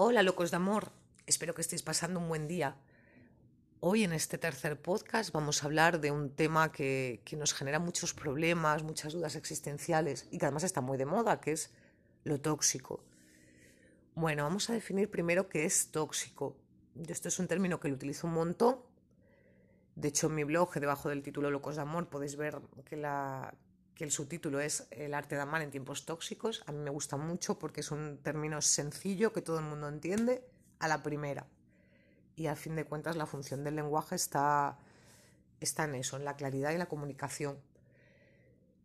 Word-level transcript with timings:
Hola 0.00 0.22
locos 0.22 0.52
de 0.52 0.56
amor, 0.58 0.92
espero 1.26 1.54
que 1.56 1.60
estéis 1.60 1.82
pasando 1.82 2.20
un 2.20 2.28
buen 2.28 2.46
día. 2.46 2.76
Hoy 3.80 4.04
en 4.04 4.12
este 4.12 4.38
tercer 4.38 4.80
podcast 4.80 5.32
vamos 5.32 5.60
a 5.60 5.66
hablar 5.66 6.00
de 6.00 6.12
un 6.12 6.30
tema 6.30 6.70
que, 6.70 7.20
nos 7.36 7.52
genera 7.52 7.80
muchos 7.80 8.14
problemas, 8.14 8.84
muchas 8.84 9.12
dudas 9.12 9.34
existenciales 9.34 10.28
y 10.30 10.38
que 10.38 10.46
además 10.46 10.62
está 10.62 10.80
muy 10.80 10.98
de 10.98 11.04
moda, 11.04 11.40
que 11.40 11.50
es 11.50 11.74
lo 12.22 12.40
tóxico. 12.40 13.02
Bueno, 14.14 14.44
vamos 14.44 14.70
a 14.70 14.72
definir 14.72 15.10
primero 15.10 15.48
qué 15.48 15.64
es 15.64 15.90
tóxico. 15.90 16.56
Esto 17.08 17.26
es 17.26 17.40
un 17.40 17.48
término 17.48 17.80
que 17.80 17.88
lo 17.88 17.96
utilizo 17.96 18.28
un 18.28 18.34
montón. 18.34 18.76
De 19.96 20.06
hecho, 20.06 20.28
en 20.28 20.36
mi 20.36 20.44
blog, 20.44 20.74
debajo 20.74 21.08
del 21.08 21.24
título 21.24 21.50
Locos 21.50 21.74
de 21.74 21.82
Amor, 21.82 22.08
podéis 22.08 22.36
ver 22.36 22.60
que, 22.84 22.96
la, 22.96 23.52
que 23.98 24.04
el 24.04 24.12
subtítulo 24.12 24.60
es 24.60 24.86
El 24.92 25.12
arte 25.12 25.34
de 25.34 25.42
amar 25.42 25.60
en 25.60 25.72
tiempos 25.72 26.06
tóxicos. 26.06 26.62
A 26.66 26.72
mí 26.72 26.78
me 26.78 26.88
gusta 26.88 27.16
mucho 27.16 27.58
porque 27.58 27.80
es 27.80 27.90
un 27.90 28.18
término 28.18 28.62
sencillo 28.62 29.32
que 29.32 29.42
todo 29.42 29.58
el 29.58 29.64
mundo 29.64 29.88
entiende 29.88 30.44
a 30.78 30.86
la 30.86 31.02
primera. 31.02 31.48
Y 32.36 32.46
a 32.46 32.54
fin 32.54 32.76
de 32.76 32.84
cuentas 32.84 33.16
la 33.16 33.26
función 33.26 33.64
del 33.64 33.74
lenguaje 33.74 34.14
está, 34.14 34.78
está 35.58 35.82
en 35.82 35.96
eso, 35.96 36.16
en 36.16 36.24
la 36.24 36.36
claridad 36.36 36.70
y 36.70 36.78
la 36.78 36.86
comunicación. 36.86 37.58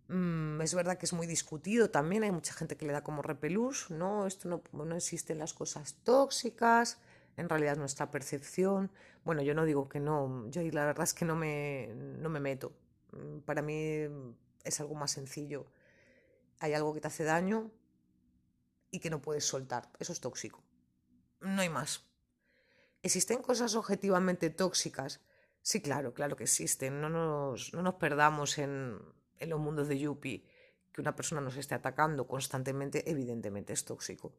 Mm, 0.07 0.59
es 0.61 0.73
verdad 0.73 0.97
que 0.97 1.05
es 1.05 1.13
muy 1.13 1.27
discutido 1.27 1.91
también, 1.91 2.23
hay 2.23 2.31
mucha 2.31 2.55
gente 2.55 2.75
que 2.75 2.87
le 2.87 2.93
da 2.93 3.03
como 3.03 3.21
repelús, 3.21 3.91
no, 3.91 4.25
esto 4.25 4.49
no, 4.49 4.63
no 4.83 4.95
existen 4.95 5.37
las 5.37 5.53
cosas 5.53 5.93
tóxicas, 6.03 6.97
en 7.37 7.49
realidad 7.49 7.77
nuestra 7.77 8.09
percepción. 8.09 8.91
Bueno, 9.23 9.43
yo 9.43 9.53
no 9.53 9.63
digo 9.63 9.87
que 9.87 9.99
no, 9.99 10.49
yo 10.49 10.63
la 10.71 10.85
verdad 10.85 11.03
es 11.03 11.13
que 11.13 11.25
no 11.25 11.35
me, 11.35 11.91
no 11.93 12.29
me 12.29 12.39
meto. 12.39 12.73
Mm, 13.11 13.41
para 13.41 13.61
mí 13.61 14.07
es 14.63 14.79
algo 14.79 14.95
más 14.95 15.11
sencillo. 15.11 15.65
Hay 16.59 16.73
algo 16.73 16.93
que 16.93 17.01
te 17.01 17.07
hace 17.07 17.23
daño 17.23 17.71
y 18.89 18.99
que 18.99 19.09
no 19.09 19.21
puedes 19.21 19.45
soltar. 19.45 19.89
Eso 19.99 20.13
es 20.13 20.21
tóxico. 20.21 20.63
No 21.41 21.61
hay 21.61 21.69
más. 21.69 22.05
¿Existen 23.01 23.41
cosas 23.41 23.75
objetivamente 23.75 24.49
tóxicas? 24.49 25.21
Sí, 25.61 25.81
claro, 25.81 26.13
claro 26.13 26.35
que 26.35 26.43
existen. 26.43 27.01
No 27.01 27.09
nos, 27.09 27.73
no 27.73 27.81
nos 27.81 27.95
perdamos 27.95 28.57
en, 28.57 28.99
en 29.39 29.49
los 29.49 29.59
mundos 29.59 29.87
de 29.87 29.99
Yuppie. 29.99 30.45
Que 30.91 31.01
una 31.01 31.15
persona 31.15 31.41
nos 31.41 31.57
esté 31.57 31.73
atacando 31.73 32.27
constantemente, 32.27 33.09
evidentemente 33.09 33.73
es 33.73 33.83
tóxico. 33.83 34.35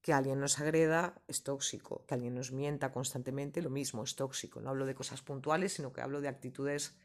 Que 0.00 0.12
alguien 0.12 0.40
nos 0.40 0.58
agreda 0.58 1.22
es 1.28 1.44
tóxico. 1.44 2.04
Que 2.06 2.14
alguien 2.14 2.34
nos 2.34 2.50
mienta 2.50 2.92
constantemente, 2.92 3.62
lo 3.62 3.70
mismo, 3.70 4.02
es 4.02 4.16
tóxico. 4.16 4.60
No 4.60 4.70
hablo 4.70 4.86
de 4.86 4.94
cosas 4.94 5.20
puntuales, 5.22 5.74
sino 5.74 5.92
que 5.92 6.00
hablo 6.00 6.20
de 6.20 6.28
actitudes 6.28 6.96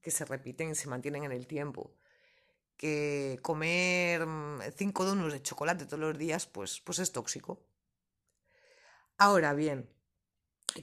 que 0.00 0.10
se 0.10 0.24
repiten 0.24 0.70
y 0.70 0.74
se 0.74 0.88
mantienen 0.88 1.22
en 1.24 1.32
el 1.32 1.46
tiempo 1.46 1.94
que 2.82 3.38
comer 3.42 4.26
mm, 4.26 4.60
cinco 4.80 5.04
donuts 5.04 5.34
de 5.34 5.42
chocolate 5.48 5.86
todos 5.86 6.00
los 6.00 6.18
días, 6.18 6.46
pues, 6.46 6.80
pues 6.80 6.98
es 6.98 7.12
tóxico. 7.12 7.52
Ahora 9.18 9.54
bien, 9.54 9.88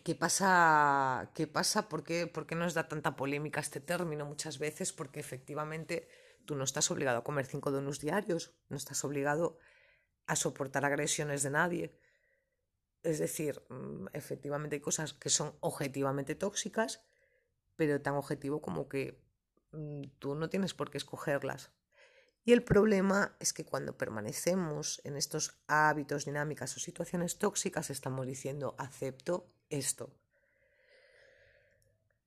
¿qué 0.05 0.15
pasa? 0.15 1.31
¿Qué 1.35 1.45
pasa? 1.47 1.89
¿Por 1.89 2.05
qué, 2.05 2.25
¿Por 2.27 2.47
qué 2.47 2.55
nos 2.55 2.73
da 2.73 2.87
tanta 2.87 3.17
polémica 3.17 3.59
este 3.59 3.81
término 3.81 4.25
muchas 4.25 4.59
veces? 4.59 4.93
Porque 4.93 5.19
efectivamente 5.19 6.07
tú 6.45 6.55
no 6.55 6.63
estás 6.63 6.89
obligado 6.89 7.17
a 7.19 7.23
comer 7.25 7.45
cinco 7.45 7.69
donuts 7.69 7.99
diarios, 7.99 8.53
no 8.69 8.77
estás 8.77 9.03
obligado 9.03 9.57
a 10.25 10.37
soportar 10.37 10.85
agresiones 10.85 11.43
de 11.43 11.49
nadie. 11.49 11.99
Es 13.03 13.19
decir, 13.19 13.61
mm, 13.69 14.07
efectivamente 14.13 14.77
hay 14.77 14.81
cosas 14.81 15.13
que 15.13 15.29
son 15.29 15.53
objetivamente 15.59 16.35
tóxicas, 16.35 17.03
pero 17.75 18.01
tan 18.01 18.15
objetivo 18.15 18.61
como 18.61 18.87
que 18.87 19.21
mm, 19.73 20.03
tú 20.19 20.35
no 20.35 20.49
tienes 20.49 20.73
por 20.73 20.91
qué 20.91 20.97
escogerlas. 20.97 21.73
Y 22.49 22.51
el 22.51 22.63
problema 22.63 23.35
es 23.39 23.53
que 23.53 23.63
cuando 23.63 23.95
permanecemos 23.95 25.01
en 25.03 25.17
estos 25.17 25.59
hábitos, 25.67 26.25
dinámicas 26.25 26.75
o 26.75 26.79
situaciones 26.79 27.37
tóxicas, 27.37 27.91
estamos 27.91 28.25
diciendo 28.25 28.73
acepto 28.79 29.45
esto. 29.69 30.09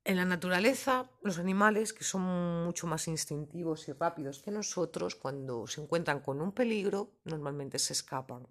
En 0.05 0.19
la 0.19 0.25
naturaleza, 0.25 1.11
los 1.23 1.41
animales, 1.41 1.93
que 1.93 2.05
son 2.05 2.23
mucho 2.63 2.87
más 2.87 3.09
instintivos 3.09 3.89
y 3.89 3.95
rápidos 3.95 4.39
que 4.39 4.53
nosotros, 4.53 5.17
cuando 5.17 5.67
se 5.67 5.81
encuentran 5.81 6.21
con 6.21 6.41
un 6.41 6.53
peligro, 6.53 7.11
normalmente 7.25 7.81
se 7.81 7.93
escapan. 7.93 8.47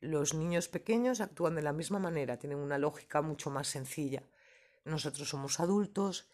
Los 0.00 0.34
niños 0.34 0.68
pequeños 0.68 1.22
actúan 1.22 1.54
de 1.54 1.62
la 1.62 1.72
misma 1.72 1.98
manera, 1.98 2.38
tienen 2.38 2.58
una 2.58 2.76
lógica 2.76 3.22
mucho 3.22 3.48
más 3.48 3.68
sencilla. 3.68 4.22
Nosotros 4.84 5.30
somos 5.30 5.60
adultos 5.60 6.28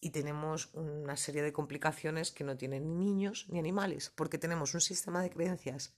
y 0.00 0.10
tenemos 0.10 0.70
una 0.74 1.16
serie 1.16 1.42
de 1.42 1.52
complicaciones 1.52 2.30
que 2.30 2.44
no 2.44 2.56
tienen 2.56 2.86
ni 2.86 2.94
niños 2.94 3.46
ni 3.48 3.58
animales, 3.58 4.12
porque 4.14 4.38
tenemos 4.38 4.74
un 4.74 4.80
sistema 4.80 5.22
de 5.22 5.30
creencias, 5.30 5.94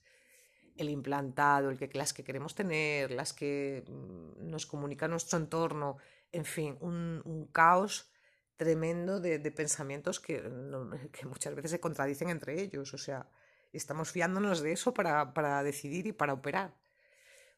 el 0.75 0.89
implantado, 0.89 1.69
el 1.69 1.77
que, 1.77 1.89
las 1.93 2.13
que 2.13 2.23
queremos 2.23 2.55
tener, 2.55 3.11
las 3.11 3.33
que 3.33 3.83
mm, 3.87 4.49
nos 4.49 4.65
comunica 4.65 5.07
nuestro 5.07 5.37
entorno, 5.37 5.97
en 6.31 6.45
fin, 6.45 6.77
un, 6.79 7.49
caos 7.51 8.09
tremendo 8.55 9.19
de, 9.19 9.39
pensamientos 9.51 10.19
que, 10.19 10.41
que, 11.11 11.25
muchas 11.25 11.53
veces 11.55 11.71
se 11.71 11.79
contradicen 11.79 12.29
entre 12.29 12.59
ellos, 12.61 12.93
o 12.93 12.97
sea, 12.97 13.29
estamos 13.71 14.11
fiándonos 14.11 14.61
de 14.61 14.71
eso 14.71 14.93
para, 14.93 15.33
para 15.33 15.61
decidir 15.63 16.07
y 16.07 16.11
para 16.11 16.33
operar. 16.33 16.73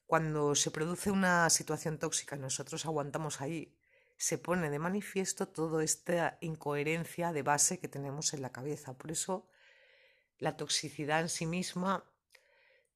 Cuando 0.06 0.56
se 0.56 0.72
produce 0.72 1.10
una 1.10 1.50
situación 1.50 1.98
tóxica, 1.98 2.36
nosotros 2.36 2.86
aguantamos 2.86 3.40
ahí 3.40 3.74
se 4.18 4.38
pone 4.38 4.70
de 4.70 4.80
manifiesto 4.80 5.48
toda 5.48 5.84
esta 5.84 6.38
incoherencia 6.42 7.34
de 7.34 7.44
base 7.44 7.80
que 7.80 7.88
tenemos 7.88 8.34
en 8.34 8.42
la 8.42 8.52
cabeza. 8.52 8.98
Por 8.98 9.12
eso 9.12 9.48
la 10.40 10.58
toxicidad 10.58 11.22
en 11.22 11.30
sí 11.30 11.46
misma 11.46 12.06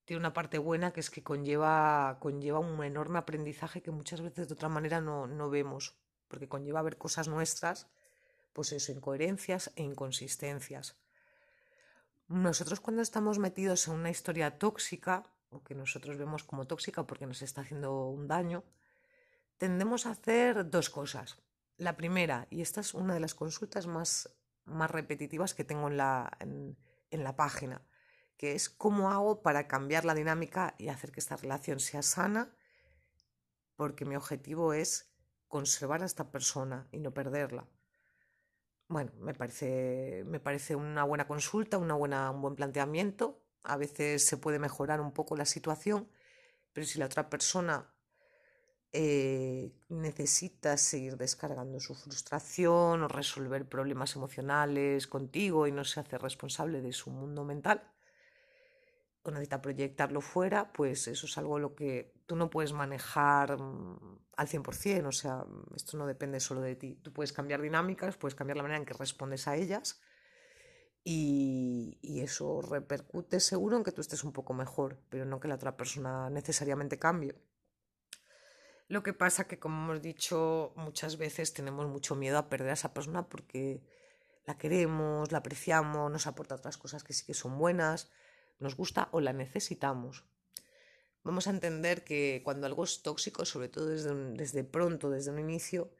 tiene 0.06 0.22
una 0.22 0.34
parte 0.34 0.58
buena 0.58 0.94
que 0.94 1.02
es 1.02 1.10
que 1.10 1.24
conlleva, 1.24 2.18
conlleva 2.22 2.60
un 2.60 2.82
enorme 2.84 3.20
aprendizaje 3.20 3.82
que 3.82 3.92
muchas 3.92 4.22
veces 4.22 4.48
de 4.48 4.54
otra 4.54 4.70
manera 4.70 5.02
no, 5.02 5.28
no 5.28 5.50
vemos, 5.50 5.98
porque 6.30 6.48
conlleva 6.48 6.82
ver 6.82 6.98
cosas 6.98 7.28
nuestras, 7.28 7.88
pues 8.54 8.72
eso, 8.72 8.94
incoherencias 8.94 9.72
e 9.76 9.84
inconsistencias. 9.84 10.96
Nosotros 12.30 12.80
cuando 12.80 13.02
estamos 13.02 13.38
metidos 13.38 13.88
en 13.88 13.96
una 13.96 14.10
historia 14.10 14.58
tóxica, 14.58 15.24
o 15.50 15.64
que 15.64 15.76
nosotros 15.76 16.18
vemos 16.18 16.44
como 16.44 16.68
tóxica 16.68 17.04
porque 17.04 17.26
nos 17.26 17.42
está 17.42 17.62
haciendo 17.62 18.08
un 18.08 18.28
daño, 18.28 18.64
tendemos 19.58 20.06
a 20.06 20.12
hacer 20.12 20.70
dos 20.70 20.90
cosas. 20.90 21.38
La 21.78 21.98
primera, 21.98 22.48
y 22.50 22.62
esta 22.62 22.82
es 22.82 22.94
una 22.94 23.14
de 23.14 23.20
las 23.20 23.36
consultas 23.36 23.88
más, 23.88 24.36
más 24.66 24.90
repetitivas 24.90 25.54
que 25.54 25.64
tengo 25.64 25.88
en 25.88 25.98
la, 25.98 26.32
en, 26.40 26.78
la 27.12 27.36
página, 27.36 27.86
que 28.38 28.54
es 28.54 28.70
cómo 28.70 29.12
hago 29.12 29.42
para 29.42 29.68
cambiar 29.68 30.06
la 30.06 30.14
dinámica 30.14 30.76
y 30.78 30.90
hacer 30.90 31.12
que 31.12 31.20
esta 31.20 31.38
relación 31.38 31.80
sea 31.80 32.02
sana, 32.02 32.56
porque 33.76 34.06
mi 34.06 34.16
objetivo 34.16 34.74
es 34.74 35.12
conservar 35.48 36.04
a 36.04 36.06
esta 36.06 36.32
persona 36.32 36.88
y 36.92 37.00
no 37.00 37.14
perderla. 37.14 37.68
Bueno, 38.88 39.12
me 39.20 39.34
parece, 39.34 40.24
me 40.26 40.40
parece 40.40 40.76
una 40.76 41.04
buena 41.04 41.28
consulta, 41.28 41.78
una 41.78 41.94
buena, 41.94 42.32
un 42.32 42.42
buen 42.42 42.56
planteamiento. 42.56 43.44
A 43.64 43.78
veces 43.78 44.26
se 44.26 44.38
puede 44.38 44.60
mejorar 44.60 45.02
un 45.02 45.12
poco 45.12 45.36
la 45.36 45.46
situación, 45.46 46.10
pero 46.74 46.88
si 46.88 46.98
la 47.00 47.06
otra 47.06 47.30
persona 47.30 47.97
eh, 48.94 49.74
necesitas 49.90 50.82
seguir 50.82 51.18
descargando 51.18 51.80
su 51.80 51.94
frustración 51.96 53.04
o 53.04 53.08
resolver 53.08 53.68
problemas 53.68 54.16
emocionales 54.16 55.08
contigo 55.08 55.68
y 55.68 55.72
no 55.72 55.84
se 55.84 56.00
hace 56.00 56.18
responsable 56.18 56.82
de 56.82 56.94
su 56.94 57.10
mundo 57.10 57.44
mental 57.44 57.84
o 59.28 59.32
necesita 59.32 59.62
proyectarlo 59.62 60.22
fuera, 60.22 60.72
pues 60.72 61.08
eso 61.08 61.26
es 61.26 61.38
algo 61.38 61.60
lo 61.60 61.76
que 61.76 62.14
tú 62.26 62.36
no 62.36 62.50
puedes 62.50 62.74
manejar 62.74 63.60
mm, 63.60 64.20
al 64.38 64.48
100%, 64.48 65.08
o 65.08 65.12
sea, 65.12 65.46
esto 65.76 65.98
no 65.98 66.08
depende 66.08 66.40
solo 66.40 66.62
de 66.62 66.76
ti. 66.76 66.96
Tú 67.04 67.12
puedes 67.12 67.34
cambiar 67.34 67.62
dinámicas, 67.62 68.18
puedes 68.18 68.36
cambiar 68.36 68.58
la 68.58 68.64
manera 68.64 68.80
en 68.80 68.86
que 68.86 68.94
respondes 68.94 69.48
a 69.48 69.56
ellas 69.56 70.00
y, 71.04 71.98
y 72.02 72.22
eso 72.22 72.62
repercute 72.62 73.40
seguro 73.40 73.78
en 73.78 73.84
que 73.84 73.92
tú 73.92 74.02
estés 74.02 74.24
un 74.24 74.34
poco 74.34 74.54
mejor, 74.54 75.00
pero 75.10 75.26
no 75.26 75.40
que 75.40 75.48
la 75.48 75.56
otra 75.56 75.76
persona 75.78 76.30
necesariamente 76.30 76.98
cambie. 77.00 77.36
Lo 78.88 79.04
que 79.04 79.14
pasa 79.14 79.48
que, 79.48 79.60
como 79.60 79.84
hemos 79.84 80.02
dicho, 80.02 80.72
muchas 80.76 81.18
veces 81.18 81.54
tenemos 81.54 81.88
mucho 81.88 82.16
miedo 82.16 82.38
a 82.38 82.50
perder 82.50 82.70
a 82.70 82.74
esa 82.74 82.94
persona 82.94 83.28
porque 83.28 83.82
la 84.46 84.58
queremos, 84.58 85.32
la 85.32 85.40
apreciamos, 85.40 86.10
nos 86.10 86.26
aporta 86.26 86.56
otras 86.56 86.78
cosas 86.78 87.04
que 87.04 87.14
sí 87.14 87.26
que 87.26 87.34
son 87.34 87.58
buenas, 87.58 88.10
nos 88.60 88.78
gusta 88.78 89.10
o 89.12 89.20
la 89.20 89.34
necesitamos. 89.34 90.24
Vamos 91.24 91.48
a 91.48 91.50
entender 91.50 92.06
que 92.06 92.42
cuando 92.46 92.66
algo 92.66 92.86
es 92.86 93.02
tóxico, 93.02 93.44
sobre 93.44 93.68
todo 93.68 93.88
desde, 93.88 94.16
desde 94.34 94.64
pronto, 94.64 95.10
desde 95.10 95.32
un 95.32 95.40
inicio, 95.40 95.92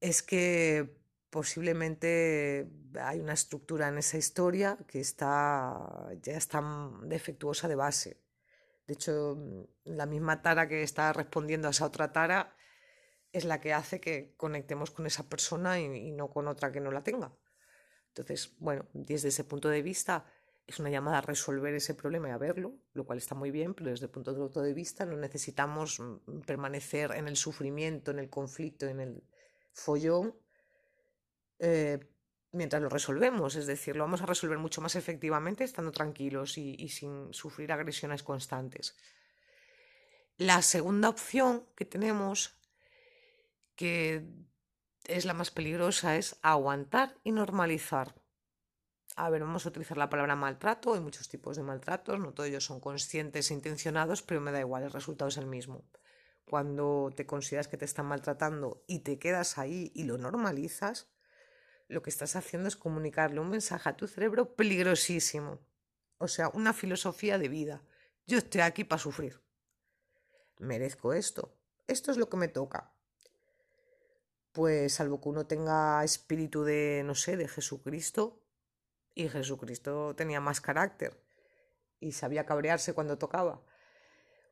es 0.00 0.24
que 0.24 0.98
posiblemente 1.30 2.68
hay 3.00 3.20
una 3.20 3.34
estructura 3.34 3.86
en 3.86 3.98
esa 3.98 4.18
historia 4.18 4.76
que 4.88 4.98
está, 4.98 6.08
ya 6.20 6.36
está 6.36 6.62
defectuosa 7.02 7.68
de 7.68 7.76
base. 7.76 8.16
De 8.86 8.94
hecho, 8.94 9.36
la 9.84 10.06
misma 10.06 10.42
tara 10.42 10.68
que 10.68 10.82
está 10.82 11.12
respondiendo 11.12 11.68
a 11.68 11.72
esa 11.72 11.86
otra 11.86 12.12
tara 12.12 12.56
es 13.32 13.44
la 13.44 13.60
que 13.60 13.72
hace 13.72 14.00
que 14.00 14.34
conectemos 14.36 14.90
con 14.90 15.06
esa 15.06 15.28
persona 15.28 15.80
y, 15.80 16.12
no 16.12 16.30
con 16.30 16.48
otra 16.48 16.72
que 16.72 16.80
no 16.80 16.90
la 16.90 17.02
tenga. 17.02 17.32
Entonces, 18.08 18.54
bueno, 18.58 18.86
desde 18.92 19.28
ese 19.28 19.44
punto 19.44 19.68
de 19.68 19.82
vista, 19.82 20.24
es 20.66 20.78
una 20.78 20.90
llamada 20.90 21.18
a 21.18 21.20
resolver 21.20 21.74
ese 21.74 21.94
problema 21.94 22.28
y 22.28 22.32
a 22.32 22.38
verlo, 22.38 22.74
lo 22.94 23.04
cual 23.04 23.18
está 23.18 23.34
muy 23.34 23.50
bien, 23.50 23.74
pero 23.74 23.90
desde 23.90 24.06
el 24.06 24.10
punto 24.10 24.62
de 24.62 24.72
vista 24.72 25.04
no 25.04 25.16
necesitamos 25.16 26.00
mm, 26.00 26.40
permanecer 26.46 27.12
en 27.12 27.28
el 27.28 27.36
sufrimiento, 27.36 28.10
en 28.10 28.20
el 28.20 28.30
conflicto, 28.30 28.86
en 28.86 29.00
el 29.00 29.22
follón, 29.72 30.34
eh, 31.58 31.98
mientras 32.52 32.82
lo 32.82 32.88
resolvemos. 32.88 33.56
Es 33.56 33.66
decir, 33.66 33.96
lo 33.96 34.04
vamos 34.04 34.22
a 34.22 34.26
resolver 34.26 34.58
mucho 34.58 34.80
más 34.80 34.96
efectivamente 34.96 35.64
estando 35.64 35.92
tranquilos 35.92 36.58
y 36.58 36.88
sin 36.88 37.32
sufrir 37.32 37.72
agresiones 37.72 38.22
constantes. 38.22 38.96
La 40.38 40.62
segunda 40.62 41.08
opción 41.08 41.66
que 41.76 41.84
tenemos, 41.84 42.58
que 43.74 44.26
es 45.04 45.24
la 45.24 45.34
más 45.34 45.50
peligrosa, 45.50 46.16
es 46.16 46.38
aguantar 46.42 47.16
y 47.24 47.32
normalizar 47.32 48.14
a 49.16 49.30
ver, 49.30 49.40
vamos 49.40 49.64
a 49.64 49.70
utilizar 49.70 49.96
la 49.96 50.10
palabra 50.10 50.36
maltrato, 50.36 50.92
hay 50.92 51.00
muchos 51.00 51.28
tipos 51.28 51.56
de 51.56 51.62
maltratos, 51.62 52.20
no 52.20 52.34
todos 52.34 52.50
ellos 52.50 52.66
son 52.66 52.80
conscientes 52.80 53.50
e 53.50 53.54
intencionados, 53.54 54.22
pero 54.22 54.42
me 54.42 54.52
da 54.52 54.60
igual, 54.60 54.82
el 54.82 54.92
resultado 54.92 55.30
es 55.30 55.38
el 55.38 55.46
mismo. 55.46 55.84
Cuando 56.44 57.10
te 57.16 57.24
consideras 57.24 57.66
que 57.66 57.78
te 57.78 57.86
están 57.86 58.06
maltratando 58.06 58.84
y 58.86 59.00
te 59.00 59.18
quedas 59.18 59.56
ahí 59.56 59.90
y 59.94 60.04
lo 60.04 60.18
normalizas, 60.18 61.08
lo 61.88 62.02
que 62.02 62.10
estás 62.10 62.36
haciendo 62.36 62.68
es 62.68 62.76
comunicarle 62.76 63.40
un 63.40 63.50
mensaje 63.50 63.88
a 63.88 63.96
tu 63.96 64.06
cerebro 64.08 64.54
peligrosísimo. 64.54 65.60
O 66.18 66.28
sea, 66.28 66.48
una 66.48 66.72
filosofía 66.72 67.38
de 67.38 67.48
vida. 67.48 67.82
Yo 68.26 68.38
estoy 68.38 68.62
aquí 68.62 68.84
para 68.84 69.02
sufrir. 69.02 69.40
Merezco 70.58 71.12
esto. 71.12 71.54
Esto 71.86 72.10
es 72.10 72.16
lo 72.16 72.28
que 72.28 72.36
me 72.36 72.48
toca. 72.48 72.92
Pues 74.52 74.94
salvo 74.94 75.20
que 75.20 75.28
uno 75.28 75.46
tenga 75.46 76.02
espíritu 76.02 76.64
de, 76.64 77.02
no 77.04 77.14
sé, 77.14 77.36
de 77.36 77.46
Jesucristo, 77.46 78.42
y 79.16 79.28
Jesucristo 79.28 80.14
tenía 80.14 80.40
más 80.40 80.60
carácter 80.60 81.18
y 81.98 82.12
sabía 82.12 82.44
cabrearse 82.44 82.92
cuando 82.92 83.18
tocaba, 83.18 83.62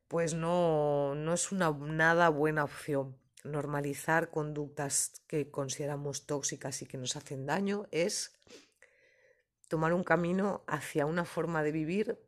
pues 0.09 0.33
no, 0.35 1.15
no 1.15 1.35
es 1.35 1.53
una 1.53 1.71
nada 1.71 2.31
buena 2.31 2.65
opción. 2.65 3.17
Normalizar 3.45 4.31
conductas 4.31 5.23
que 5.27 5.51
consideramos 5.51 6.27
tóxicas 6.27 6.81
y 6.81 6.87
que 6.87 6.97
nos 6.97 7.15
hacen 7.15 7.45
daño 7.45 7.87
es 7.91 8.33
tomar 9.69 9.93
un 9.93 10.03
camino 10.03 10.65
hacia 10.67 11.05
una 11.05 11.25
forma 11.25 11.63
de 11.63 11.73
vivir, 11.73 12.19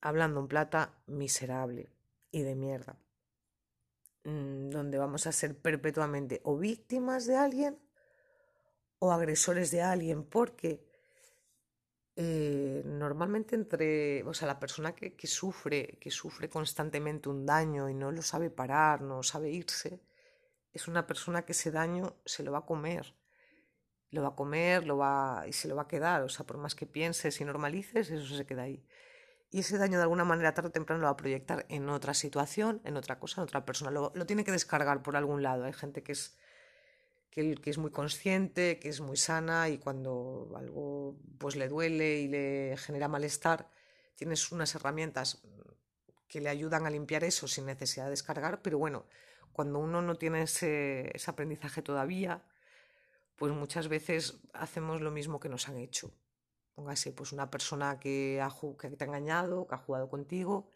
hablando 0.00 0.40
en 0.40 0.48
plata, 0.48 0.94
miserable 1.06 1.90
y 2.30 2.42
de 2.42 2.54
mierda, 2.54 2.96
mm, 4.24 4.70
donde 4.70 4.96
vamos 4.96 5.26
a 5.26 5.32
ser 5.32 5.58
perpetuamente 5.58 6.40
o 6.44 6.56
víctimas 6.56 7.26
de 7.26 7.36
alguien 7.36 7.78
o 8.98 9.12
agresores 9.12 9.70
de 9.70 9.82
alguien, 9.82 10.24
porque 10.24 10.86
eh, 12.16 12.82
normalmente 12.84 13.56
entre, 13.56 14.22
o 14.24 14.34
sea, 14.34 14.46
la 14.48 14.58
persona 14.58 14.94
que, 14.94 15.14
que, 15.14 15.26
sufre, 15.26 15.98
que 16.00 16.10
sufre 16.10 16.48
constantemente 16.48 17.28
un 17.28 17.46
daño 17.46 17.88
y 17.88 17.94
no 17.94 18.10
lo 18.10 18.22
sabe 18.22 18.50
parar, 18.50 19.00
no 19.00 19.22
sabe 19.22 19.50
irse, 19.50 20.00
es 20.72 20.88
una 20.88 21.06
persona 21.06 21.42
que 21.42 21.52
ese 21.52 21.70
daño 21.70 22.16
se 22.24 22.42
lo 22.42 22.52
va 22.52 22.58
a 22.58 22.66
comer. 22.66 23.14
Lo 24.10 24.22
va 24.22 24.28
a 24.28 24.34
comer, 24.34 24.86
lo 24.86 24.96
va 24.96 25.44
y 25.46 25.52
se 25.52 25.68
lo 25.68 25.76
va 25.76 25.82
a 25.82 25.88
quedar. 25.88 26.22
O 26.22 26.28
sea, 26.28 26.46
por 26.46 26.58
más 26.58 26.74
que 26.74 26.86
pienses 26.86 27.40
y 27.40 27.44
normalices, 27.44 28.10
eso 28.10 28.36
se 28.36 28.46
queda 28.46 28.62
ahí. 28.62 28.84
Y 29.50 29.60
ese 29.60 29.78
daño 29.78 29.98
de 29.98 30.02
alguna 30.02 30.24
manera 30.24 30.54
tarde 30.54 30.68
o 30.68 30.72
temprano 30.72 31.00
lo 31.00 31.06
va 31.06 31.12
a 31.12 31.16
proyectar 31.16 31.66
en 31.68 31.88
otra 31.88 32.14
situación, 32.14 32.80
en 32.84 32.96
otra 32.96 33.18
cosa, 33.18 33.40
en 33.40 33.44
otra 33.44 33.64
persona. 33.64 33.90
Lo, 33.90 34.12
lo 34.14 34.26
tiene 34.26 34.44
que 34.44 34.52
descargar 34.52 35.02
por 35.02 35.16
algún 35.16 35.42
lado. 35.42 35.64
Hay 35.64 35.72
gente 35.72 36.02
que 36.02 36.12
es 36.12 36.36
que, 37.30 37.60
es 37.64 37.78
muy 37.78 37.90
consciente, 37.90 38.78
que 38.78 38.88
es 38.88 39.00
muy 39.00 39.16
sana 39.16 39.68
y 39.68 39.78
cuando 39.78 40.52
algo 40.56 41.16
pues 41.38 41.56
le 41.56 41.68
duele 41.68 42.20
y 42.20 42.28
le 42.28 42.76
genera 42.76 43.08
malestar, 43.08 43.70
tienes 44.16 44.50
unas 44.52 44.74
herramientas 44.74 45.42
que 46.28 46.40
le 46.40 46.48
ayudan 46.48 46.86
a 46.86 46.90
limpiar 46.90 47.24
eso 47.24 47.48
sin 47.48 47.66
necesidad 47.66 48.04
de 48.04 48.10
descargar, 48.10 48.62
pero 48.62 48.78
bueno, 48.78 49.06
cuando 49.52 49.78
uno 49.78 50.02
no 50.02 50.16
tiene 50.16 50.42
ese, 50.42 51.10
ese 51.14 51.30
aprendizaje 51.30 51.82
todavía, 51.82 52.44
pues 53.36 53.52
muchas 53.52 53.88
veces 53.88 54.40
hacemos 54.52 55.00
lo 55.00 55.10
mismo 55.10 55.40
que 55.40 55.48
nos 55.48 55.68
han 55.68 55.78
hecho. 55.78 56.12
Póngase, 56.74 57.12
pues 57.12 57.32
una 57.32 57.50
persona 57.50 57.98
que, 57.98 58.40
ha, 58.40 58.50
que 58.78 58.90
te 58.90 59.04
ha 59.04 59.06
engañado, 59.06 59.66
que 59.66 59.74
ha 59.74 59.78
jugado 59.78 60.08
contigo, 60.08 60.70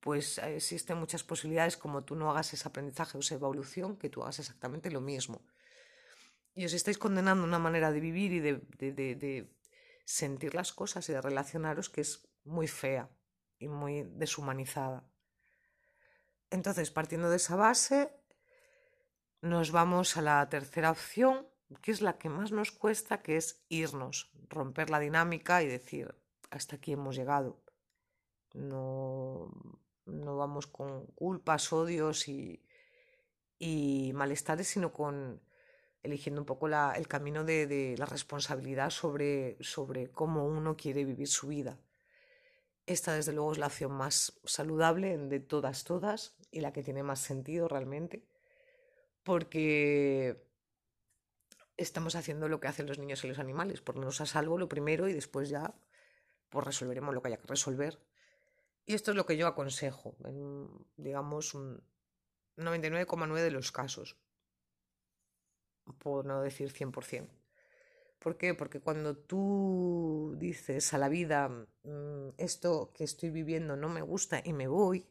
pues 0.00 0.38
existen 0.38 0.98
muchas 0.98 1.24
posibilidades 1.24 1.76
como 1.76 2.04
tú 2.04 2.16
no 2.16 2.30
hagas 2.30 2.52
ese 2.54 2.66
aprendizaje 2.68 3.16
o 3.18 3.20
esa 3.20 3.34
evolución, 3.34 3.96
que 3.96 4.08
tú 4.08 4.22
hagas 4.22 4.38
exactamente 4.38 4.90
lo 4.90 5.00
mismo 5.00 5.42
y 6.54 6.64
os 6.64 6.72
estáis 6.72 6.98
condenando 6.98 7.44
una 7.44 7.58
manera 7.58 7.92
de 7.92 8.00
vivir 8.00 8.32
y 8.32 8.40
de, 8.40 8.60
de, 8.78 8.92
de, 8.92 9.56
sentir 10.04 10.54
las 10.54 10.72
cosas 10.72 11.08
y 11.08 11.12
de 11.12 11.20
relacionaros 11.20 11.88
que 11.88 12.00
es 12.00 12.28
muy 12.44 12.66
fea 12.66 13.08
y 13.58 13.68
muy 13.68 14.02
deshumanizada. 14.02 15.09
Entonces, 16.50 16.90
partiendo 16.90 17.30
de 17.30 17.36
esa 17.36 17.56
base, 17.56 18.12
nos 19.40 19.70
vamos 19.70 20.16
a 20.16 20.22
la 20.22 20.48
tercera 20.48 20.90
opción, 20.90 21.46
que 21.80 21.92
es 21.92 22.02
la 22.02 22.18
que 22.18 22.28
más 22.28 22.52
nos 22.52 22.72
cuesta, 22.72 23.22
que 23.22 23.36
es 23.36 23.64
irnos, 23.68 24.32
romper 24.48 24.90
la 24.90 24.98
dinámica 24.98 25.62
y 25.62 25.68
decir, 25.68 26.14
hasta 26.50 26.76
aquí 26.76 26.92
hemos 26.92 27.16
llegado. 27.16 27.62
No, 28.52 29.50
no 30.06 30.36
vamos 30.36 30.66
con 30.66 31.06
culpas, 31.06 31.72
odios 31.72 32.28
y, 32.28 32.64
y 33.58 34.12
malestares, 34.14 34.68
sino 34.68 34.92
con 34.92 35.40
eligiendo 36.02 36.40
un 36.40 36.46
poco 36.46 36.66
la, 36.66 36.94
el 36.96 37.06
camino 37.06 37.44
de, 37.44 37.66
de, 37.66 37.94
la 37.98 38.06
responsabilidad 38.06 38.90
sobre, 38.90 39.56
sobre 39.60 40.10
cómo 40.10 40.46
uno 40.46 40.76
quiere 40.76 41.04
vivir 41.04 41.28
su 41.28 41.48
vida. 41.48 41.78
Esta, 42.86 43.14
desde 43.14 43.32
luego, 43.32 43.52
es 43.52 43.58
la 43.58 43.66
opción 43.66 43.92
más 43.92 44.40
saludable 44.44 45.16
de 45.16 45.40
todas, 45.40 45.84
todas, 45.84 46.34
y 46.50 46.60
la 46.60 46.72
que 46.72 46.82
tiene 46.82 47.02
más 47.02 47.20
sentido 47.20 47.68
realmente, 47.68 48.24
porque 49.22 50.42
estamos 51.76 52.14
haciendo 52.14 52.48
lo 52.48 52.60
que 52.60 52.68
hacen 52.68 52.86
los 52.86 52.98
niños 52.98 53.24
y 53.24 53.28
los 53.28 53.38
animales, 53.38 53.80
ponernos 53.80 54.20
a 54.20 54.26
salvo 54.26 54.58
lo 54.58 54.68
primero 54.68 55.08
y 55.08 55.12
después 55.12 55.48
ya 55.48 55.74
pues 56.50 56.66
resolveremos 56.66 57.14
lo 57.14 57.22
que 57.22 57.28
haya 57.28 57.38
que 57.38 57.46
resolver. 57.46 57.98
Y 58.86 58.94
esto 58.94 59.12
es 59.12 59.16
lo 59.16 59.24
que 59.24 59.36
yo 59.36 59.46
aconsejo, 59.46 60.16
en, 60.24 60.68
digamos, 60.96 61.54
un 61.54 61.82
99,9 62.56 63.34
de 63.40 63.50
los 63.50 63.70
casos 63.72 64.16
por 65.98 66.24
no 66.24 66.42
decir 66.42 66.72
100%. 66.72 67.28
¿Por 68.18 68.36
qué? 68.36 68.54
Porque 68.54 68.80
cuando 68.80 69.16
tú 69.16 70.34
dices 70.38 70.92
a 70.92 70.98
la 70.98 71.08
vida, 71.08 71.48
mm, 71.48 72.30
esto 72.36 72.92
que 72.94 73.04
estoy 73.04 73.30
viviendo 73.30 73.76
no 73.76 73.88
me 73.88 74.02
gusta 74.02 74.42
y 74.44 74.52
me 74.52 74.68
voy, 74.68 75.06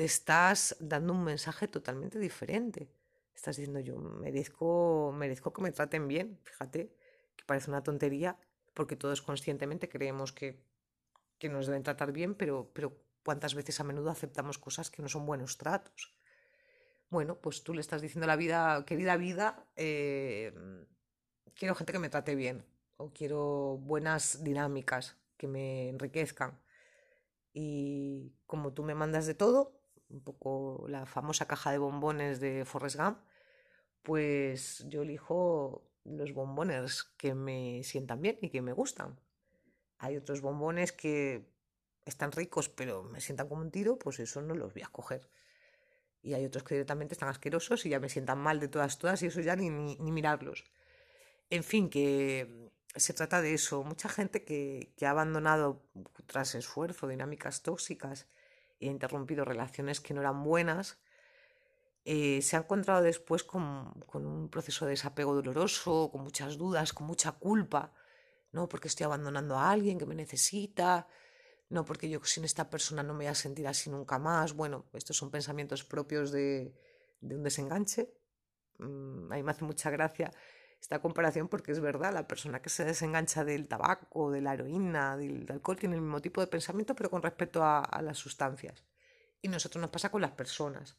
te 0.00 0.06
estás 0.06 0.78
dando 0.80 1.12
un 1.12 1.24
mensaje 1.24 1.68
totalmente 1.68 2.18
diferente. 2.18 2.88
Estás 3.34 3.58
diciendo, 3.58 3.80
yo 3.80 3.98
merezco, 3.98 5.12
merezco 5.14 5.52
que 5.52 5.60
me 5.60 5.72
traten 5.72 6.08
bien. 6.08 6.40
Fíjate, 6.42 6.96
que 7.36 7.44
parece 7.44 7.68
una 7.68 7.82
tontería, 7.82 8.38
porque 8.72 8.96
todos 8.96 9.20
conscientemente 9.20 9.90
creemos 9.90 10.32
que, 10.32 10.64
que 11.38 11.50
nos 11.50 11.66
deben 11.66 11.82
tratar 11.82 12.12
bien, 12.12 12.34
pero, 12.34 12.70
pero 12.72 12.96
cuántas 13.22 13.54
veces 13.54 13.78
a 13.78 13.84
menudo 13.84 14.08
aceptamos 14.08 14.56
cosas 14.56 14.90
que 14.90 15.02
no 15.02 15.10
son 15.10 15.26
buenos 15.26 15.58
tratos 15.58 16.16
bueno, 17.10 17.38
pues 17.42 17.62
tú 17.62 17.74
le 17.74 17.82
estás 17.82 18.00
diciendo 18.00 18.24
a 18.24 18.28
la 18.28 18.36
vida, 18.36 18.86
querida 18.86 19.18
vida, 19.18 19.66
eh, 19.76 20.54
quiero 21.54 21.74
gente 21.74 21.92
que 21.92 21.98
me 21.98 22.08
trate 22.08 22.36
bien 22.36 22.64
o 22.96 23.12
quiero 23.12 23.76
buenas 23.82 24.42
dinámicas 24.44 25.18
que 25.36 25.46
me 25.46 25.90
enriquezcan. 25.90 26.58
Y 27.52 28.32
como 28.46 28.72
tú 28.72 28.84
me 28.84 28.94
mandas 28.94 29.26
de 29.26 29.34
todo, 29.34 29.79
un 30.10 30.20
poco 30.20 30.86
la 30.88 31.06
famosa 31.06 31.46
caja 31.46 31.70
de 31.72 31.78
bombones 31.78 32.40
de 32.40 32.64
Forrest 32.64 32.96
Gump, 32.96 33.18
pues 34.02 34.84
yo 34.88 35.02
elijo 35.02 35.82
los 36.04 36.32
bombones 36.32 37.04
que 37.16 37.34
me 37.34 37.82
sientan 37.84 38.22
bien 38.22 38.38
y 38.42 38.50
que 38.50 38.62
me 38.62 38.72
gustan. 38.72 39.18
Hay 39.98 40.16
otros 40.16 40.40
bombones 40.40 40.92
que 40.92 41.46
están 42.04 42.32
ricos 42.32 42.68
pero 42.68 43.02
me 43.04 43.20
sientan 43.20 43.48
como 43.48 43.62
un 43.62 43.70
tiro, 43.70 43.98
pues 43.98 44.18
eso 44.20 44.42
no 44.42 44.54
los 44.54 44.72
voy 44.74 44.82
a 44.82 44.88
coger 44.88 45.28
y 46.22 46.34
hay 46.34 46.44
otros 46.44 46.64
que 46.64 46.74
directamente 46.74 47.14
están 47.14 47.28
asquerosos 47.28 47.86
y 47.86 47.90
ya 47.90 48.00
me 48.00 48.08
sientan 48.08 48.38
mal 48.38 48.60
de 48.60 48.68
todas, 48.68 48.98
todas 48.98 49.22
y 49.22 49.26
eso 49.26 49.40
ya 49.40 49.56
ni, 49.56 49.70
ni, 49.70 50.12
mirarlos. 50.12 50.64
En 51.48 51.64
fin, 51.64 51.88
que 51.88 52.70
se 52.94 53.14
trata 53.14 53.40
de 53.40 53.54
eso. 53.54 53.82
Mucha 53.84 54.08
gente 54.08 54.44
que, 54.44 54.92
que 54.96 55.06
ha 55.06 55.10
abandonado 55.10 55.82
tras 56.26 56.54
esfuerzo 56.54 57.08
dinámicas 57.08 57.62
tóxicas 57.62 58.26
e 58.80 58.88
ha 58.88 58.90
interrumpido 58.90 59.44
relaciones 59.44 60.00
que 60.00 60.14
no 60.14 60.20
eran 60.20 60.42
buenas, 60.42 60.98
eh, 62.04 62.40
se 62.42 62.56
ha 62.56 62.60
encontrado 62.60 63.02
después 63.02 63.44
con, 63.44 63.92
con, 64.06 64.26
un 64.26 64.48
proceso 64.48 64.86
de 64.86 64.92
desapego 64.92 65.34
doloroso, 65.34 66.10
con 66.10 66.22
muchas 66.22 66.56
dudas, 66.56 66.92
con 66.92 67.06
mucha 67.06 67.32
culpa, 67.32 67.92
¿no? 68.52 68.68
Porque 68.68 68.88
estoy 68.88 69.04
abandonando 69.04 69.58
a 69.58 69.70
alguien 69.70 69.98
que 69.98 70.06
me 70.06 70.14
necesita, 70.14 71.06
no 71.68 71.84
porque 71.84 72.08
yo 72.08 72.18
sin 72.24 72.44
esta 72.44 72.68
persona 72.70 73.02
no 73.02 73.12
me 73.12 73.24
voy 73.24 73.26
a 73.26 73.34
sentir 73.34 73.68
así 73.68 73.90
nunca 73.90 74.18
más. 74.18 74.54
Bueno, 74.54 74.86
estos 74.94 75.16
son 75.16 75.30
pensamientos 75.30 75.84
propios 75.84 76.32
de, 76.32 76.74
de 77.20 77.36
un 77.36 77.42
desenganche. 77.42 78.12
Mm, 78.78 79.32
a 79.32 79.36
mí 79.36 79.42
me 79.42 79.50
hace 79.52 79.64
mucha 79.64 79.90
gracia 79.90 80.32
esta 80.80 81.00
comparación 81.00 81.48
porque 81.48 81.72
es 81.72 81.80
verdad, 81.80 82.12
la 82.12 82.26
persona 82.26 82.62
que 82.62 82.70
se 82.70 82.84
desengancha 82.84 83.44
del 83.44 83.68
tabaco, 83.68 84.30
de 84.30 84.40
la 84.40 84.54
heroína, 84.54 85.16
del, 85.16 85.46
alcohol, 85.50 85.78
tiene 85.78 85.96
el 85.96 86.02
mismo 86.02 86.20
tipo 86.20 86.40
de 86.40 86.46
pensamiento, 86.46 86.94
pero 86.94 87.10
con 87.10 87.22
respecto 87.22 87.62
a, 87.62 87.80
a 87.80 88.02
las 88.02 88.18
sustancias. 88.18 88.84
Y 89.42 89.48
nosotros 89.48 89.80
nos 89.80 89.90
pasa 89.90 90.10
con 90.10 90.22
las 90.22 90.32
personas. 90.32 90.96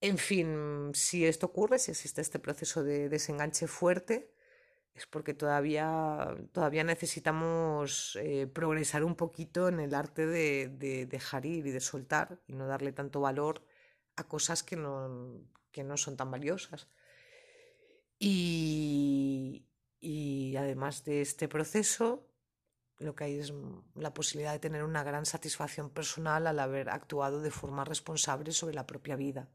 En 0.00 0.18
fin, 0.18 0.92
si 0.94 1.26
esto 1.26 1.46
ocurre, 1.46 1.78
si 1.78 1.90
existe 1.90 2.20
este 2.20 2.38
proceso 2.38 2.84
de 2.84 3.08
desenganche 3.08 3.66
fuerte, 3.66 4.32
es 4.98 5.06
porque 5.06 5.34
todavía, 5.34 6.36
todavía 6.52 6.84
necesitamos 6.84 8.18
eh, 8.20 8.46
progresar 8.46 9.04
un 9.04 9.14
poquito 9.14 9.68
en 9.68 9.80
el 9.80 9.94
arte 9.94 10.26
de, 10.26 10.68
de, 10.68 11.06
dejar 11.06 11.46
ir 11.46 11.66
y 11.66 11.70
de 11.70 11.80
soltar 11.80 12.40
y 12.46 12.54
no 12.54 12.66
darle 12.66 12.92
tanto 12.92 13.20
valor 13.20 13.62
a 14.16 14.24
cosas 14.24 14.62
que 14.62 14.76
no, 14.76 15.40
que 15.72 15.84
no 15.84 15.96
son 15.96 16.16
tan 16.16 16.30
valiosas. 16.30 16.88
Y, 18.18 19.64
además 20.56 21.04
de 21.04 21.20
este 21.20 21.48
proceso, 21.48 22.26
lo 22.98 23.14
que 23.14 23.24
hay 23.24 23.38
es 23.38 23.52
la 23.94 24.12
posibilidad 24.12 24.52
de 24.52 24.58
tener 24.58 24.82
una 24.82 25.04
gran 25.04 25.24
satisfacción 25.24 25.90
personal 25.90 26.46
al 26.46 26.58
haber 26.58 26.90
actuado 26.90 27.40
de 27.40 27.50
forma 27.50 27.84
responsable 27.84 28.52
sobre 28.52 28.74
la 28.74 28.86
propia 28.86 29.14
vida. 29.16 29.48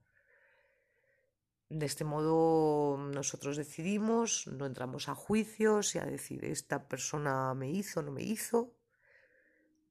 De 1.69 1.85
este 1.85 2.03
modo 2.05 2.97
nosotros 2.97 3.57
decidimos, 3.57 4.47
no 4.47 4.65
entramos 4.65 5.09
a 5.09 5.15
juicios 5.15 5.95
y 5.95 5.99
a 5.99 6.05
decir 6.05 6.45
esta 6.45 6.87
persona 6.87 7.53
me 7.55 7.69
hizo, 7.69 8.01
no 8.01 8.11
me 8.11 8.23
hizo. 8.23 8.75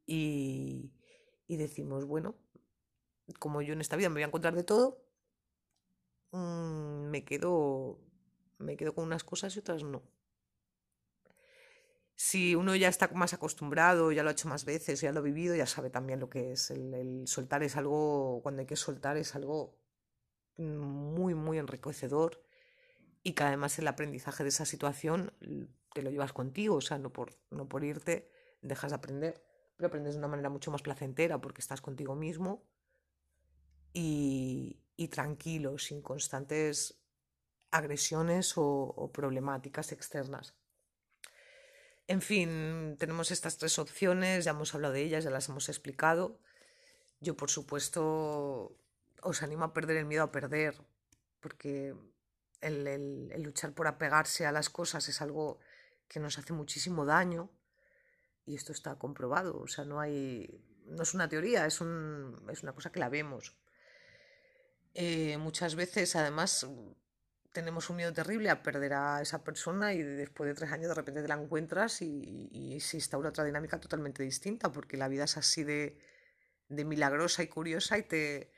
Y, 0.07 0.93
decimos, 1.49 2.07
bueno, 2.07 2.35
como 3.39 3.61
yo 3.61 3.75
en 3.75 3.83
esta 3.83 3.97
vida 3.97 4.09
me 4.09 4.15
voy 4.15 4.23
a 4.23 4.27
encontrar 4.27 4.55
de 4.55 4.65
todo, 4.65 5.05
mmm, 6.31 7.11
me 7.11 7.25
quedo 7.25 8.01
me 8.63 8.77
quedo 8.77 8.95
con 8.95 9.05
unas 9.05 9.25
cosas 9.25 9.55
y 9.57 9.61
otras 9.61 9.83
no. 9.83 10.03
Si 12.15 12.55
uno 12.55 12.77
ya 12.77 12.89
está 12.89 13.09
más 13.15 13.35
acostumbrado, 13.35 14.13
ya 14.13 14.23
lo 14.23 14.29
ha 14.29 14.33
hecho 14.33 14.49
más 14.49 14.65
veces, 14.65 15.01
ya 15.01 15.13
lo 15.13 15.21
ha 15.21 15.23
vivido, 15.23 15.57
ya 15.57 15.67
sabe 15.67 15.91
también 15.91 16.21
lo 16.21 16.31
que 16.31 16.53
es. 16.53 16.71
El, 16.71 17.27
soltar 17.27 17.63
es 17.63 17.77
algo, 17.77 18.41
cuando 18.43 18.61
hay 18.61 18.67
que 18.67 18.77
soltar 18.77 19.17
es 19.17 19.35
algo 19.35 19.77
muy, 20.57 21.35
muy 21.35 21.59
enriquecedor 21.59 22.43
y 23.23 23.33
que 23.33 23.45
además 23.45 23.79
el 23.79 23.89
aprendizaje 23.89 24.45
de 24.45 24.51
esa 24.51 24.67
situación 24.67 25.33
te 25.93 26.03
lo 26.03 26.11
llevas 26.11 26.33
contigo, 26.33 26.77
o 26.77 26.81
sea, 26.81 26.99
no 26.99 27.13
por, 27.13 27.35
no 27.51 27.69
por 27.69 27.85
irte 27.85 28.31
dejas 28.61 28.93
de 28.93 28.97
aprender, 28.97 29.45
pero 29.77 29.89
aprendes 29.89 30.15
de 30.15 30.19
una 30.19 30.29
manera 30.29 30.49
mucho 30.49 30.71
más 30.71 30.83
placentera 30.83 31.41
porque 31.41 31.61
estás 31.61 31.81
contigo 31.81 32.15
mismo 32.15 32.65
y 33.93 34.79
tranquilo, 35.11 35.79
sin 35.79 36.01
constantes 36.03 37.02
agresiones 37.73 38.53
o, 38.57 39.11
problemáticas 39.13 39.91
externas. 39.91 40.55
En 42.07 42.21
fin, 42.21 42.97
tenemos 42.99 43.31
estas 43.31 43.59
tres 43.59 43.79
opciones, 43.79 44.45
ya 44.45 44.53
hemos 44.53 44.75
hablado 44.75 44.95
de 44.95 45.03
ellas, 45.03 45.25
ya 45.25 45.31
las 45.31 45.49
hemos 45.49 45.69
explicado. 45.69 46.39
Yo, 47.21 47.37
por 47.37 47.51
supuesto, 47.51 48.77
os 49.23 49.43
animo 49.43 49.65
a 49.65 49.73
perder 49.73 49.97
el 49.97 50.07
miedo 50.07 50.23
a 50.23 50.33
perder, 50.33 50.75
porque 51.41 51.95
el, 52.61 53.43
luchar 53.43 53.73
por 53.73 53.87
apegarse 53.87 54.47
a 54.47 54.53
las 54.53 54.69
cosas 54.69 55.09
es 55.09 55.23
algo 55.23 55.59
que 56.09 56.21
nos 56.21 56.39
hace 56.39 56.53
muchísimo 56.53 57.07
daño 57.07 57.51
y 58.45 58.57
esto 58.57 58.73
está 58.73 58.99
comprobado, 58.99 59.59
o 59.59 59.69
sea, 59.69 59.85
no 59.85 60.01
hay, 60.01 60.63
no 60.85 61.05
es 61.05 61.15
una 61.15 61.29
teoría, 61.29 61.67
es 61.67 61.81
una 61.81 62.73
cosa 62.75 62.93
que 62.93 63.01
la 63.01 63.09
vemos. 63.09 63.57
Eh, 64.95 65.39
muchas 65.39 65.75
veces, 65.75 66.17
además, 66.17 66.67
tenemos 67.53 67.91
un 67.91 67.97
miedo 67.97 68.13
terrible 68.13 68.51
a 68.51 68.63
perder 68.63 68.95
a 68.95 69.21
esa 69.21 69.45
persona 69.45 69.93
y 69.93 70.03
después 70.03 70.49
de 70.49 70.55
tres 70.55 70.73
años 70.73 70.89
de 70.89 70.95
repente 70.95 71.23
te 71.23 71.29
la 71.29 71.35
encuentras 71.35 72.03
y, 72.03 72.49
y, 72.51 72.81
se 72.81 72.97
instaura 72.97 73.29
otra 73.29 73.45
dinámica 73.45 73.79
totalmente 73.79 74.23
distinta, 74.23 74.73
porque 74.73 74.97
la 74.97 75.09
vida 75.09 75.25
es 75.25 75.37
así 75.37 75.63
de, 75.63 75.99
de 76.69 76.85
milagrosa 76.85 77.43
y 77.43 77.49
curiosa 77.49 77.99
y 77.99 78.03
te, 78.03 78.51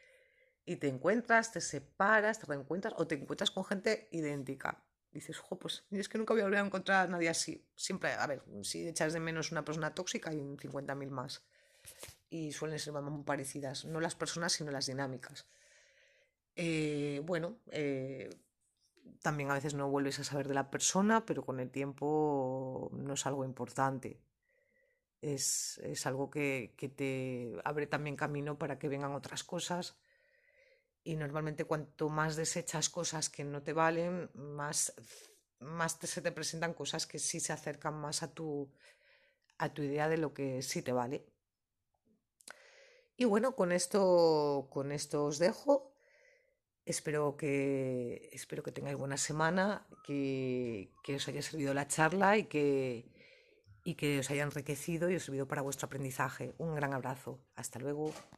y 0.64 0.76
te 0.76 0.88
encuentras, 0.88 1.52
te 1.52 1.60
separas, 1.60 2.38
te 2.38 2.46
reencuentras 2.46 2.94
o 2.96 3.06
te 3.06 3.16
encuentras 3.16 3.50
con 3.50 3.64
gente 3.64 4.08
idéntica. 4.12 4.82
Dices, 5.12 5.38
ojo, 5.40 5.58
pues 5.58 5.84
es 5.90 6.08
que 6.08 6.18
nunca 6.18 6.34
voy 6.34 6.40
a 6.40 6.44
volver 6.44 6.60
a 6.60 6.66
encontrar 6.66 7.06
a 7.06 7.10
nadie 7.10 7.28
así. 7.28 7.64
Siempre, 7.76 8.12
a 8.12 8.26
ver, 8.26 8.42
si 8.62 8.88
echas 8.88 9.12
de 9.12 9.20
menos 9.20 9.52
una 9.52 9.64
persona 9.64 9.94
tóxica 9.94 10.30
hay 10.30 10.38
50.000 10.38 11.10
más. 11.10 11.44
Y 12.30 12.52
suelen 12.52 12.78
ser 12.78 12.92
muy 12.94 13.22
parecidas, 13.22 13.84
no 13.84 14.00
las 14.00 14.16
personas, 14.16 14.52
sino 14.52 14.72
las 14.72 14.86
dinámicas. 14.86 15.46
Eh, 16.56 17.20
bueno, 17.24 17.58
eh, 17.70 18.30
también 19.22 19.50
a 19.50 19.54
veces 19.54 19.74
no 19.74 19.88
vuelves 19.88 20.18
a 20.20 20.24
saber 20.24 20.48
de 20.48 20.54
la 20.54 20.70
persona, 20.70 21.24
pero 21.26 21.44
con 21.44 21.60
el 21.60 21.70
tiempo 21.70 22.90
no 22.92 23.14
es 23.14 23.26
algo 23.26 23.44
importante. 23.44 24.20
Es, 25.20 25.78
es 25.82 26.06
algo 26.06 26.30
que, 26.30 26.74
que 26.76 26.88
te 26.88 27.56
abre 27.64 27.86
también 27.86 28.16
camino 28.16 28.58
para 28.58 28.78
que 28.78 28.88
vengan 28.88 29.14
otras 29.14 29.42
cosas 29.42 29.96
y 31.04 31.16
normalmente 31.16 31.64
cuanto 31.66 32.08
más 32.08 32.34
desechas 32.34 32.88
cosas 32.88 33.28
que 33.28 33.44
no 33.44 33.62
te 33.62 33.74
valen, 33.74 34.30
más, 34.34 34.94
más 35.60 35.98
te, 35.98 36.06
se 36.06 36.22
te 36.22 36.32
presentan 36.32 36.74
cosas 36.74 37.06
que 37.06 37.18
sí 37.18 37.40
se 37.40 37.52
acercan 37.52 37.94
más 37.94 38.22
a 38.22 38.32
tu, 38.32 38.70
a 39.58 39.72
tu 39.72 39.82
idea 39.82 40.08
de 40.08 40.18
lo 40.18 40.32
que 40.32 40.62
sí 40.62 40.82
te 40.82 40.92
vale. 40.92 41.26
Y 43.16 43.26
bueno, 43.26 43.54
con 43.54 43.70
esto, 43.70 44.68
con 44.70 44.90
esto 44.90 45.26
os 45.26 45.38
dejo. 45.38 45.93
Espero 46.86 47.36
que, 47.36 48.28
espero 48.32 48.62
que 48.62 48.72
tengáis 48.72 48.96
buena 48.96 49.16
semana, 49.16 49.86
que, 50.04 50.90
que 51.02 51.16
os 51.16 51.26
haya 51.28 51.40
servido 51.40 51.72
la 51.72 51.88
charla 51.88 52.36
y 52.36 52.44
que, 52.44 53.06
y 53.84 53.94
que 53.94 54.18
os 54.18 54.30
haya 54.30 54.42
enriquecido 54.42 55.10
y 55.10 55.16
os 55.16 55.24
servido 55.24 55.48
para 55.48 55.62
vuestro 55.62 55.86
aprendizaje. 55.86 56.54
Un 56.58 56.74
gran 56.74 56.92
abrazo. 56.92 57.38
Hasta 57.56 57.78
luego. 57.78 58.12